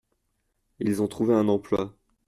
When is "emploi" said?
1.47-1.95